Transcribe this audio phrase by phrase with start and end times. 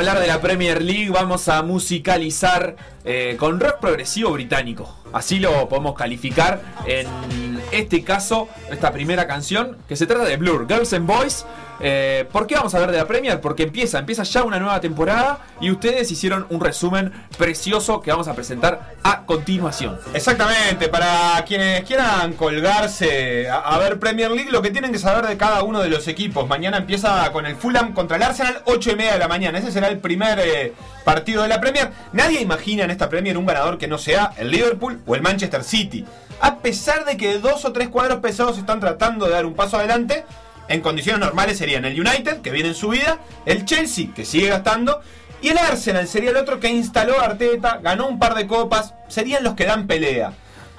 [0.00, 4.96] Hablar de la Premier League vamos a musicalizar eh, con rock progresivo británico.
[5.12, 10.66] Así lo podemos calificar en este caso, esta primera canción, que se trata de Blur,
[10.66, 11.44] Girls and Boys.
[11.80, 13.40] Eh, ¿Por qué vamos a hablar de la Premier?
[13.40, 18.28] Porque empieza, empieza ya una nueva temporada y ustedes hicieron un resumen precioso que vamos
[18.28, 19.98] a presentar a continuación.
[20.12, 25.26] Exactamente, para quienes quieran colgarse a, a ver Premier League, lo que tienen que saber
[25.26, 26.46] de cada uno de los equipos.
[26.48, 29.58] Mañana empieza con el Fulham contra el Arsenal, 8 y media de la mañana.
[29.58, 31.90] Ese será el primer eh, partido de la Premier.
[32.12, 35.64] Nadie imagina en esta Premier un ganador que no sea el Liverpool o el Manchester
[35.64, 36.04] City.
[36.40, 39.76] A pesar de que dos o tres cuadros pesados están tratando de dar un paso
[39.76, 40.24] adelante,
[40.70, 44.48] en condiciones normales serían el United, que viene en su vida, el Chelsea, que sigue
[44.48, 45.00] gastando,
[45.42, 48.94] y el Arsenal sería el otro que instaló a Arteta, ganó un par de copas,
[49.08, 50.32] serían los que dan pelea.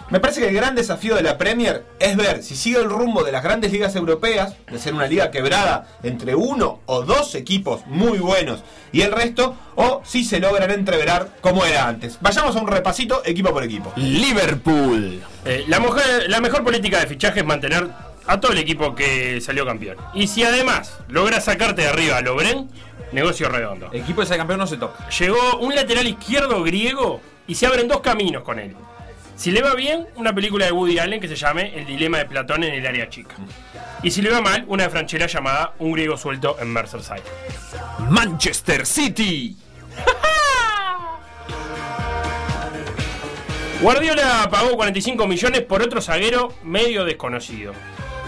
[0.09, 3.23] Me parece que el gran desafío de la Premier es ver si sigue el rumbo
[3.23, 7.86] de las grandes ligas europeas, de ser una liga quebrada entre uno o dos equipos
[7.86, 12.17] muy buenos y el resto, o si se logran entreverar como era antes.
[12.19, 13.94] Vayamos a un repasito equipo por equipo.
[13.95, 15.23] Liverpool.
[15.45, 17.88] Eh, la, mujer- la mejor política de fichaje es mantener
[18.27, 19.97] a todo el equipo que salió campeón.
[20.14, 22.69] Y si además logras sacarte de arriba a Lobren,
[23.11, 23.89] negocio redondo.
[23.91, 25.09] Equipo de ese campeón no se toca.
[25.09, 28.75] Llegó un lateral izquierdo griego y se abren dos caminos con él.
[29.36, 32.25] Si le va bien, una película de Woody Allen que se llame El dilema de
[32.25, 33.35] Platón en el área chica.
[34.03, 37.24] Y si le va mal, una de Franchella llamada Un griego suelto en Merseyside.
[38.09, 39.57] Manchester City.
[43.81, 47.74] Guardiola pagó 45 millones por otro zaguero medio desconocido.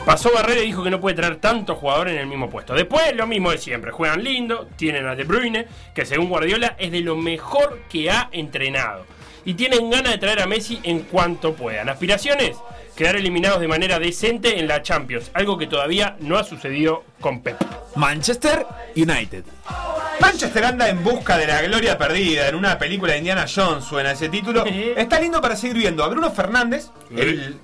[0.05, 2.73] Pasó Barrera y dijo que no puede traer tantos jugadores en el mismo puesto.
[2.73, 3.91] Después, lo mismo de siempre.
[3.91, 5.65] Juegan lindo, tienen a De Bruyne,
[5.95, 9.05] que según Guardiola es de lo mejor que ha entrenado.
[9.45, 11.87] Y tienen ganas de traer a Messi en cuanto puedan.
[11.87, 12.57] Aspiraciones,
[12.97, 15.31] quedar eliminados de manera decente en la Champions.
[15.33, 17.61] Algo que todavía no ha sucedido con Pep.
[17.95, 18.65] Manchester
[18.97, 19.45] United.
[20.19, 22.49] Manchester anda en busca de la gloria perdida.
[22.49, 24.65] En una película de Indiana Jones suena ese título.
[24.97, 27.57] Está lindo para seguir viendo a Bruno Fernández, el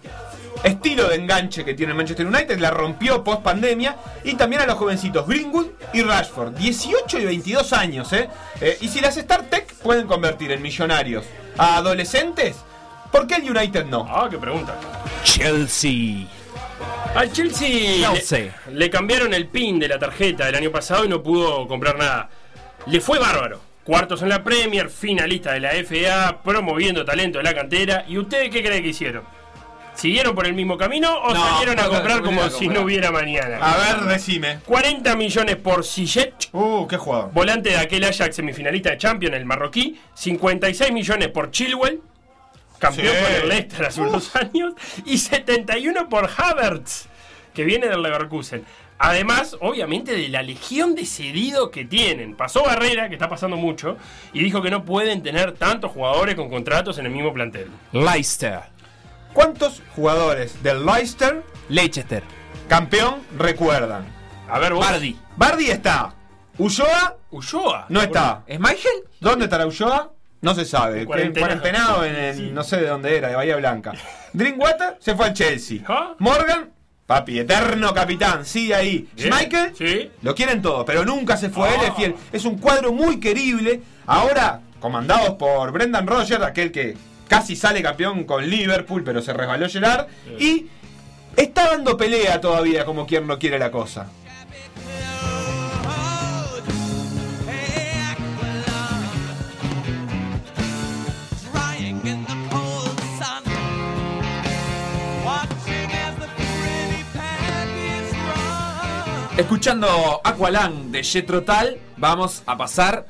[0.63, 3.95] estilo de enganche que tiene el Manchester United, la rompió post pandemia.
[4.23, 8.11] Y también a los jovencitos Greenwood y Rashford, 18 y 22 años.
[8.13, 8.29] ¿eh?
[8.61, 11.25] Eh, y si las StarTech pueden convertir en millonarios
[11.57, 12.57] a adolescentes,
[13.11, 14.05] ¿por qué el United no?
[14.09, 14.75] Ah, qué pregunta.
[15.23, 16.27] Chelsea.
[17.15, 18.55] Al Chelsea, Chelsea.
[18.67, 21.97] Le, le cambiaron el pin de la tarjeta del año pasado y no pudo comprar
[21.97, 22.29] nada.
[22.85, 23.61] Le fue bárbaro.
[23.83, 28.05] Cuartos en la Premier, finalista de la FA, promoviendo talento de la cantera.
[28.07, 29.38] ¿Y ustedes qué creen que hicieron?
[29.99, 33.57] ¿Siguieron por el mismo camino o No, salieron a comprar como si no, hubiera mañana?
[33.61, 34.59] A ver, decime.
[34.65, 37.31] 40 millones por Ziyech, Uh, qué jugador.
[37.33, 39.99] volante de aquel Ajax semifinalista de Champions, el marroquí.
[40.13, 41.99] 56 millones por Chilwell,
[42.79, 43.23] campeón Sí.
[43.23, 44.73] con el Leicester hace unos años.
[45.05, 47.07] Y 71 por Havertz,
[47.53, 48.63] que viene del Leverkusen.
[49.01, 52.35] Además, obviamente, de la legión de cedidos que tienen.
[52.35, 53.97] Pasó Barrera, que está pasando mucho,
[54.33, 57.67] y dijo que no pueden tener tantos jugadores con contratos en el mismo plantel.
[57.93, 58.59] Leicester.
[59.33, 62.23] ¿Cuántos jugadores del Leicester, Leicester.
[62.67, 64.05] campeón, recuerdan?
[64.49, 64.85] A ver, vos.
[64.85, 65.17] Bardi.
[65.37, 66.13] Bardi está.
[66.57, 67.85] Ulloa Ulloa.
[67.89, 68.43] no está.
[68.47, 69.03] ¿Es Michael?
[69.19, 70.11] ¿Dónde estará Ulloa?
[70.41, 71.05] No se sabe.
[71.05, 71.59] Cuarentenado.
[71.61, 73.93] Cuarentenado en, en- no sé de dónde era, de Bahía Blanca.
[74.33, 75.79] Drinkwater se fue al Chelsea.
[75.87, 76.13] ¿Ah?
[76.19, 76.69] Morgan,
[77.05, 79.09] papi, eterno capitán, sigue ahí.
[79.15, 79.29] Bien.
[79.37, 80.11] Michael, Sí.
[80.21, 81.67] lo quieren todo, pero nunca se fue.
[81.69, 81.75] Ah.
[81.75, 82.15] Él es fiel.
[82.31, 83.81] Es un cuadro muy querible.
[84.07, 86.97] Ahora, comandados por Brendan Rodgers, aquel que
[87.29, 90.07] casi sale campeón con Liverpool, pero se resbaló Gerard.
[90.37, 90.65] Y
[91.37, 94.07] está dando pelea todavía, como quien no quiere la cosa.
[109.37, 113.07] Escuchando Aqualung de Jetro Tal, vamos a pasar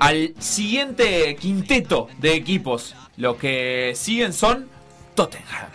[0.00, 2.96] al siguiente quinteto de equipos.
[3.16, 4.68] Lo que siguen son
[5.14, 5.68] Tottenham.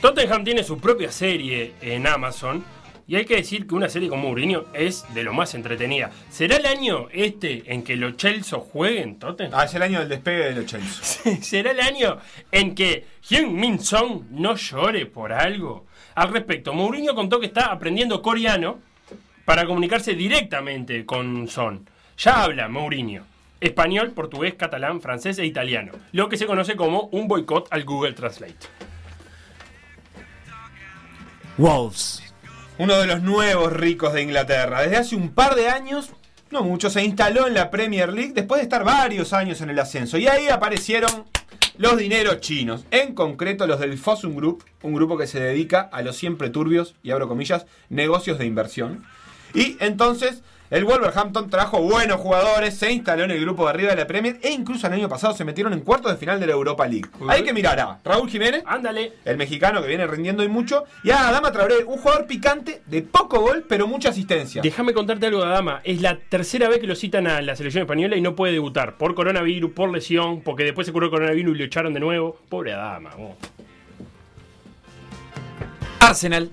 [0.00, 2.64] Tottenham tiene su propia serie en Amazon.
[3.06, 6.12] Y hay que decir que una serie como Mourinho es de lo más entretenida.
[6.30, 9.52] ¿Será el año este en que los Chelsea jueguen Tottenham?
[9.52, 11.36] Ah, es el año del despegue de los Chelsea.
[11.42, 12.18] ¿Será el año
[12.52, 15.86] en que Hyun Min Song no llore por algo?
[16.14, 18.78] Al respecto, Mourinho contó que está aprendiendo coreano
[19.44, 21.88] para comunicarse directamente con Son.
[22.16, 23.24] Ya habla Mourinho.
[23.60, 25.92] Español, portugués, catalán, francés e italiano.
[26.12, 28.56] Lo que se conoce como un boicot al Google Translate.
[31.58, 32.22] Wolves.
[32.78, 34.80] uno de los nuevos ricos de Inglaterra.
[34.80, 36.10] Desde hace un par de años,
[36.50, 39.78] no mucho, se instaló en la Premier League después de estar varios años en el
[39.78, 40.16] ascenso.
[40.16, 41.26] Y ahí aparecieron
[41.76, 46.00] los dineros chinos, en concreto los del Fossum Group, un grupo que se dedica a
[46.00, 49.04] los siempre turbios, y abro comillas, negocios de inversión.
[49.52, 53.96] Y entonces El Wolverhampton trajo buenos jugadores, se instaló en el grupo de arriba de
[53.96, 56.52] la Premier e incluso el año pasado se metieron en cuartos de final de la
[56.52, 57.08] Europa League.
[57.28, 59.14] Hay que mirar a Raúl Jiménez, Ándale.
[59.24, 63.02] el mexicano que viene rindiendo y mucho, y a Adama Traoré, un jugador picante de
[63.02, 64.62] poco gol pero mucha asistencia.
[64.62, 65.80] Déjame contarte algo, Adama.
[65.82, 68.96] Es la tercera vez que lo citan a la selección española y no puede debutar.
[68.96, 72.38] Por coronavirus, por lesión, porque después se curó el coronavirus y lo echaron de nuevo.
[72.48, 73.10] Pobre Adama.
[73.16, 73.34] vos.
[75.98, 76.48] Arsenal.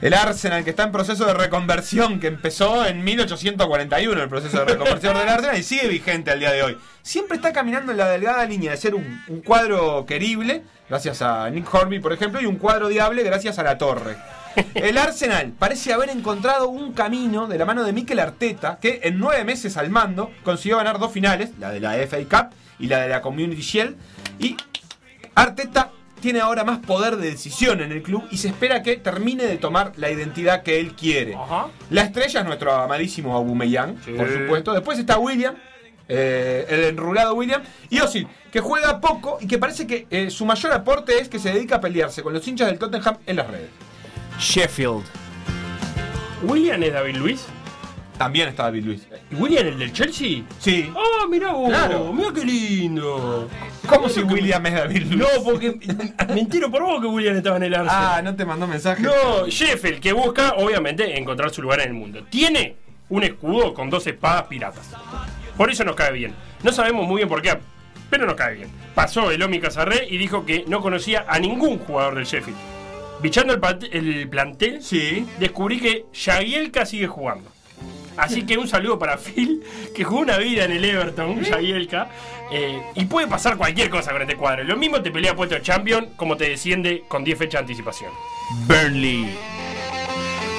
[0.00, 4.64] El Arsenal que está en proceso de reconversión, que empezó en 1841 el proceso de
[4.64, 6.78] reconversión del Arsenal y sigue vigente al día de hoy.
[7.02, 11.72] Siempre está caminando en la delgada línea de ser un, cuadro querible, gracias a Nick
[11.72, 14.16] Horby por ejemplo, y un cuadro diable gracias a la torre.
[14.74, 19.18] El Arsenal parece haber encontrado un camino de la mano de Mikel Arteta, que en
[19.18, 23.00] nueve meses al mando consiguió ganar dos finales, la de la FA Cup y la
[23.00, 23.96] de la Community Shield,
[24.38, 24.56] y
[25.34, 29.44] Arteta tiene ahora más poder de decisión en el club y se espera que termine
[29.44, 31.34] de tomar la identidad que él quiere.
[31.34, 31.68] Ajá.
[31.90, 34.12] La estrella es nuestro amadísimo Aubameyang, Sí.
[34.12, 34.72] por supuesto.
[34.72, 35.54] Después está William,
[36.08, 40.44] eh, el enrulado William, y Ozil, que juega poco y que parece que eh, su
[40.46, 43.46] mayor aporte es que se dedica a pelearse con los hinchas del Tottenham en las
[43.48, 43.68] redes.
[44.38, 45.04] Sheffield.
[46.44, 47.44] ¿William es David Luis?
[48.18, 49.06] También está David Luis.
[49.30, 50.42] ¿Y William el del Chelsea?
[50.58, 50.90] Sí.
[50.96, 51.68] ¡Ah, mirá vos!
[51.68, 52.12] Claro.
[52.12, 53.48] ¡Mirá qué lindo!
[53.88, 55.18] ¿Cómo si William es David Luis?
[55.20, 55.78] No, porque
[56.34, 58.12] me entero por vos que William estaba en el Arsenal.
[58.18, 59.02] Ah, no te mandó mensaje.
[59.02, 62.24] No, Sheffield, que busca, obviamente, encontrar su lugar en el mundo.
[62.28, 62.74] Tiene
[63.08, 64.90] un escudo con dos espadas piratas.
[65.56, 66.34] Por eso nos cae bien.
[66.62, 67.56] No sabemos muy bien por qué,
[68.10, 68.68] pero nos cae bien.
[68.94, 72.58] Pasó el Omi Casarré y dijo que no conocía a ningún jugador del Sheffield.
[73.22, 73.60] Bichando el,
[73.92, 75.26] el plantel, Sí.
[75.38, 77.50] descubrí que Jagielka sigue jugando.
[78.18, 79.62] Así que un saludo para Phil,
[79.94, 82.10] que jugó una vida en el Everton, Jagielka.
[82.50, 84.64] eh, y puede pasar cualquier cosa con este cuadro.
[84.64, 88.10] Lo mismo te pelea puesto de champion como te desciende con 10 fechas de anticipación.
[88.66, 89.36] Burnley.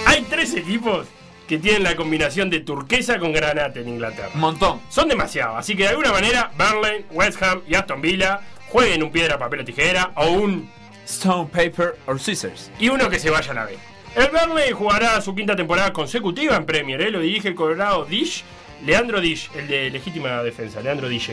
[0.05, 1.07] Hay tres equipos
[1.47, 4.29] que tienen la combinación de turquesa con granate en Inglaterra.
[4.35, 4.81] Un montón.
[4.89, 9.11] Son demasiados, así que de alguna manera Burnley, West Ham y Aston Villa jueguen un
[9.11, 10.69] piedra, papel o tijera o un
[11.07, 12.69] Stone, paper or scissors.
[12.79, 13.77] y uno que se vaya a la B.
[14.15, 17.11] El Burnley jugará su quinta temporada consecutiva en Premier, ¿eh?
[17.11, 18.43] lo dirige el Colorado Dish,
[18.83, 21.31] Leandro Dish, el de legítima defensa, Leandro Dish.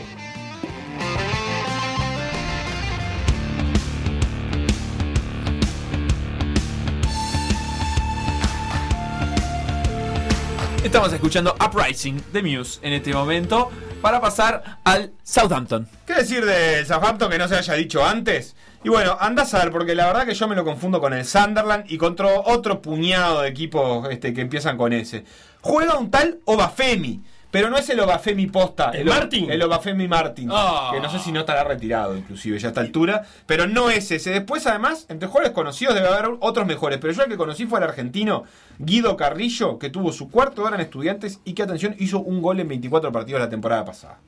[10.83, 13.71] Estamos escuchando Uprising de Muse en este momento
[14.01, 15.87] para pasar al Southampton.
[16.05, 18.55] ¿Qué decir del Southampton que no se haya dicho antes?
[18.87, 21.25] Y bueno, andás a ver, porque la verdad que yo me lo confundo con el
[21.25, 25.25] Sunderland y contra otro puñado de equipos este, que empiezan con ese.
[25.59, 28.91] Juega un tal Obafemi, pero no es el Obafemi posta.
[28.91, 29.51] ¿El O- Martin?
[29.51, 30.47] El Obafemi Martin.
[30.53, 30.91] Ah.
[30.93, 33.23] Que no sé si no estará retirado, inclusive, ya a esta altura.
[33.45, 34.29] Pero no es ese.
[34.29, 36.97] Después, además, entre jugadores conocidos debe haber otros mejores.
[37.01, 38.45] Pero yo el que conocí fue el argentino
[38.79, 42.61] Guido Carrillo, que tuvo su cuarto hora en Estudiantes y que, atención, hizo un gol
[42.61, 44.19] en 24 partidos la temporada pasada.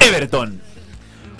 [0.00, 0.71] Everton.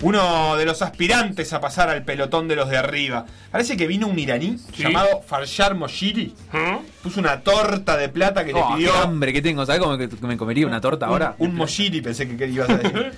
[0.02, 3.24] Uno de los aspirantes a pasar al pelotón de los de arriba.
[3.50, 4.82] Parece que vino un iraní Sí.
[4.82, 6.34] llamado Farshar Moshiri.
[6.52, 6.76] ¿Mm?
[7.02, 8.92] Puso una torta de plata que Oh, le pidió.
[8.92, 9.64] qué hambre que tengo.
[9.64, 11.34] ¿Sabes cómo que me comería una torta ahora?
[11.38, 13.12] Un, Moshiri, pensé que, que ibas a decir.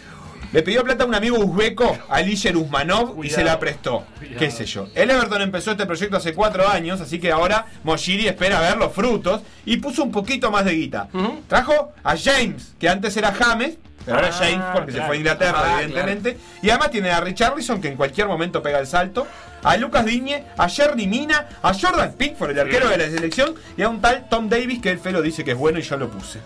[0.52, 4.04] Le pidió plata a un amigo uzbeco, Alisher Usmanov, y se la prestó.
[4.18, 4.38] Cuidado.
[4.38, 4.86] ¿Qué sé yo?
[4.94, 8.92] El Everton empezó este proyecto hace cuatro años, así que ahora Moshiri espera ver los
[8.92, 11.08] frutos y puso un poquito más de guita.
[11.12, 11.40] Ujú.
[11.48, 15.06] Trajo a James, que antes era James, pero ahora Ah, James porque se claro.
[15.08, 16.38] fue a Inglaterra, Ah, evidentemente.
[16.62, 19.26] Y además tiene a Richarlison, que en cualquier momento pega el salto,
[19.62, 23.82] a Lucas Digne, a Jerry Mina, a Jordan Pickford, el arquero de la selección, y
[23.82, 26.10] a un tal Tom Davis, que el Felo dice que es bueno y yo lo
[26.10, 26.40] puse.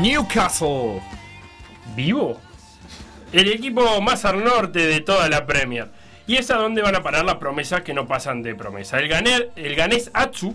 [0.00, 1.00] Newcastle.
[1.94, 2.40] ¿Vivo?
[3.32, 5.88] El equipo más al norte de toda la Premier.
[6.26, 8.98] Y es a donde van a parar las promesas que no pasan de promesa.
[8.98, 10.54] El, ganer, el ganés Atsu,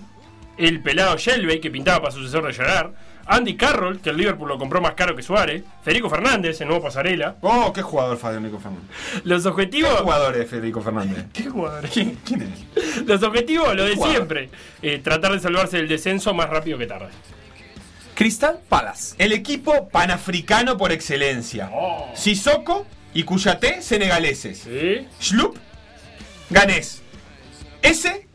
[0.57, 2.91] el pelado Shelby, que pintaba para sucesor de Gerard,
[3.31, 6.83] Andy Carroll, que el Liverpool lo compró más caro que Suárez, Federico Fernández, el nuevo
[6.83, 7.37] pasarela.
[7.41, 8.89] Oh, qué jugador Federico Fernández.
[9.23, 10.01] Los ¿Qué objetivos.
[10.01, 11.25] jugador es Federico Fernández?
[11.33, 11.87] ¿Qué jugador?
[11.89, 13.05] ¿Quién, quién es?
[13.07, 14.15] Los objetivos, lo de Jugador.
[14.15, 14.49] siempre.
[14.81, 17.07] Eh, tratar de salvarse del descenso más rápido que tarde.
[18.15, 19.15] Crystal Palace.
[19.17, 21.69] El equipo panafricano por excelencia.
[21.73, 22.11] Oh.
[22.13, 24.59] Sissoko y Cuyate, senegaleses.
[24.59, 25.07] ¿Sí?
[25.21, 25.55] Schlup,
[26.49, 27.01] ganés.
[27.81, 28.27] Ese.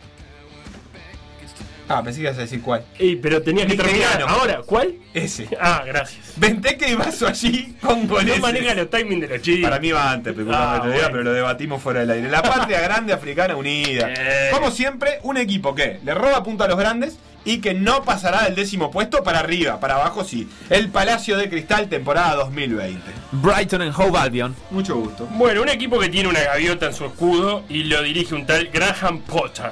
[1.89, 2.85] Ah, pensé que ibas a decir cuál.
[2.99, 4.23] Ey, pero tenía que terminar.
[4.27, 4.95] Ahora, ¿cuál?
[5.15, 5.49] Ese.
[5.61, 6.33] Ah, gracias.
[6.37, 8.41] Benteke y Vaso allí con No goles.
[8.41, 9.71] maneja los timings de los chicos.
[9.71, 12.29] Para mí va antes, disculpame Ah, pero lo debatimos fuera del aire.
[12.29, 14.09] La patria grande africana unida.
[14.11, 14.51] Eh.
[14.53, 18.43] Como siempre, un equipo que le roba punto a los grandes y que no pasará
[18.43, 20.49] del décimo puesto para arriba, para abajo sí.
[20.69, 23.01] El Palacio de Cristal, temporada 2020.
[23.31, 24.57] Brighton and Hove Albion.
[24.71, 25.29] Mucho gusto.
[25.31, 28.67] Bueno, un equipo que tiene una gaviota en su escudo y lo dirige un tal
[28.73, 29.71] Graham Potter.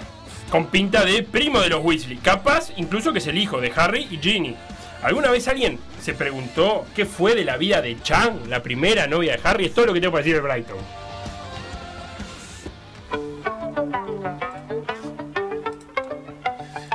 [0.55, 2.17] Con pinta de primo de los Weasley.
[2.19, 4.55] Capaz incluso que es el hijo de Harry y Ginny.
[5.03, 9.33] ¿Alguna vez alguien se preguntó qué fue de la vida de Chan, la primera novia
[9.37, 9.65] de Harry?
[9.65, 10.77] Es todo lo que tengo para decir de Brighton.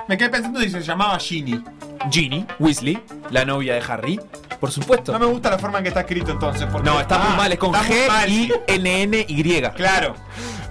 [0.08, 1.62] Me quedé pensando si se llamaba Ginny.
[2.10, 2.98] Ginny Weasley,
[3.30, 4.20] la novia de Harry.
[4.60, 5.12] Por supuesto.
[5.12, 6.66] No me gusta la forma en que está escrito entonces.
[6.72, 8.30] Porque No, está muy Ah, mal, es con muy G mal.
[8.30, 9.62] I N N Y.
[9.75, 10.16] Claro,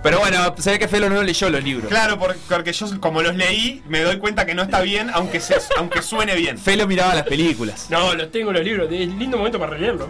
[0.02, 1.88] Pero bueno, se ve que Felo no leyó los libros.
[1.88, 5.40] claro, por- porque yo como los leí, me doy cuenta que no está bien, aunque,
[5.40, 6.56] se, aunque suene bien.
[6.56, 7.86] Felo miraba las películas.
[7.90, 8.88] No, los tengo los libros.
[8.92, 10.08] Es lindo momento para releerlo.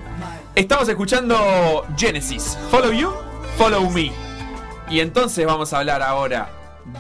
[0.55, 2.59] Estamos escuchando Genesis.
[2.71, 3.13] Follow you,
[3.57, 4.13] follow me.
[4.91, 6.51] Y entonces vamos a hablar ahora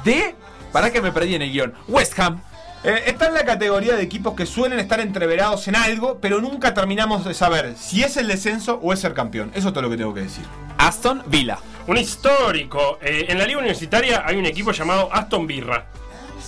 [0.04, 0.35] de.
[0.73, 1.75] ¿Para que me perdí en el guion?
[1.88, 2.40] West Ham.
[2.85, 6.75] Eh, está en la categoría de equipos que suelen estar entreverados en algo, pero nunca
[6.75, 9.50] terminamos de saber si es el descenso o es ser campeón.
[9.54, 10.45] Eso es todo lo que tengo que decir.
[10.76, 11.59] Aston Villa.
[11.88, 12.99] Un histórico.
[13.02, 15.87] Eh, en la liga universitaria hay un equipo llamado Aston Birra.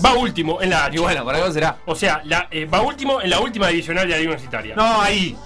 [0.04, 0.97] Va último en la H.
[0.97, 1.76] Y bueno, por algo será.
[1.87, 4.75] O sea, la- eh, va último en la última divisional de la liga universitaria.
[4.76, 5.37] No, ahí,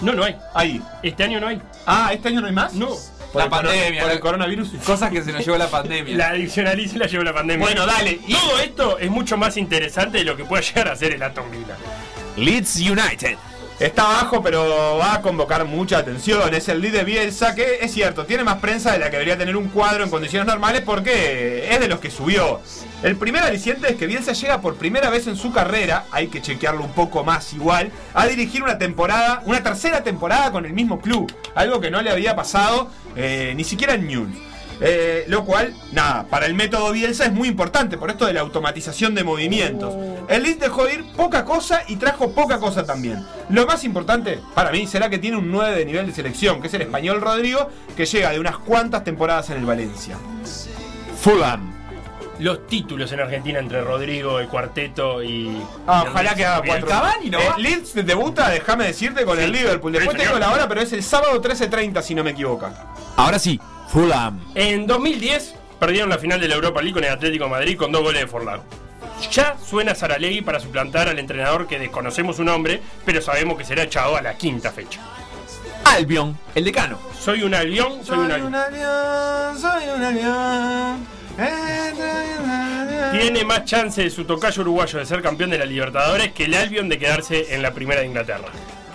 [0.00, 0.36] no, no hay.
[0.54, 0.80] ahí.
[1.02, 1.60] Este año no hay.
[1.86, 2.72] Ah, ¿este año no hay más?
[2.74, 2.88] No.
[3.34, 4.68] La el corona- pandemia, Por la- el coronavirus.
[4.84, 6.16] Cosas que se nos llevó la pandemia.
[6.16, 7.64] La divisional y se la llevó la pandemia.
[7.64, 8.18] Bueno, dale.
[8.26, 11.22] Y- Todo esto es mucho más interesante de lo que pueda llegar a ser el
[11.22, 11.76] Aston Villa.
[12.36, 13.36] Leeds United.
[13.80, 16.52] Está abajo, pero va a convocar mucha atención.
[16.52, 19.56] Es el líder Bielsa, que es cierto, tiene más prensa de la que debería tener
[19.56, 22.60] un cuadro en condiciones normales porque es de los que subió.
[23.02, 26.42] El primer aliciente es que Bielsa llega por primera vez en su carrera, hay que
[26.42, 31.00] chequearlo un poco más igual, a dirigir una temporada, una tercera temporada con el mismo
[31.00, 31.32] club.
[31.54, 34.49] Algo que no le había pasado eh, ni siquiera en Newell's.
[34.82, 38.40] Eh, lo cual, nada, para el método Bielsa es muy importante por esto de la
[38.40, 39.94] automatización de movimientos.
[40.28, 43.22] El Leeds dejó ir poca cosa y trajo poca cosa también.
[43.50, 46.68] Lo más importante para mí será que tiene un 9 de nivel de selección, que
[46.68, 50.16] es el español Rodrigo, que llega de unas cuantas temporadas en el Valencia.
[51.20, 51.74] Fulham.
[52.38, 55.60] Los títulos en Argentina entre Rodrigo, el cuarteto y.
[55.86, 56.86] Ah, ojalá que haga cuatro.
[56.88, 57.52] Cavani no Eh.
[57.58, 59.44] Leeds debuta, déjame decirte, con Sí.
[59.44, 59.92] el Liverpool.
[59.92, 62.66] Después Sí, te digo la hora, pero es el sábado 13.30 si no me equivoco.
[63.16, 63.60] Ahora sí,
[63.90, 64.40] Fulham.
[64.54, 67.90] En 2010 perdieron la final de la Europa League con el Atlético de Madrid con
[67.90, 68.60] dos goles de Forlán.
[69.32, 73.82] Ya suena Saralegui para suplantar al entrenador que desconocemos su nombre, pero sabemos que será
[73.82, 75.00] echado a la quinta fecha.
[75.84, 76.98] Albion, el decano.
[77.18, 78.54] Soy un albión, soy un albión.
[78.54, 81.06] avión, soy un avión.
[83.12, 86.54] Tiene más chance de su tocayo uruguayo de ser campeón de la Libertadores que el
[86.54, 88.48] Albion de quedarse en la primera de Inglaterra.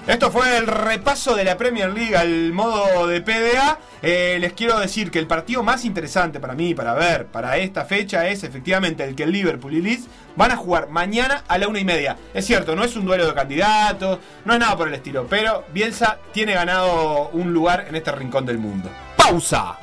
[0.08, 3.80] Esto fue el repaso de la Premier League al modo de PDA.
[4.04, 7.86] Eh, les quiero decir que el partido más interesante para mí, para ver, para esta
[7.86, 11.68] fecha es efectivamente el que el Liverpool y Leeds van a jugar mañana a la
[11.68, 12.18] una y media.
[12.36, 15.66] Es cierto, no es un duelo de candidatos, no es nada por el estilo, pero
[15.74, 18.92] Bielsa tiene ganado un lugar en este rincón del mundo.
[19.18, 19.80] Pausa.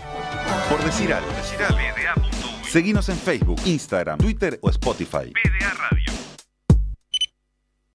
[0.71, 1.29] Por decir algo.
[2.71, 5.33] Seguinos en Facebook, Instagram, Twitter o Spotify.
[5.33, 6.22] PDA Radio.